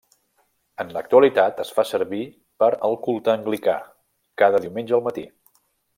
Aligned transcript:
En 0.83 0.93
l'actualitat 0.95 1.61
es 1.65 1.73
fa 1.75 1.85
servir 1.89 2.21
per 2.63 2.69
al 2.89 2.97
culte 3.09 3.35
anglicà, 3.35 3.77
cada 4.45 4.63
diumenge 4.65 4.97
al 5.01 5.05
matí. 5.11 5.27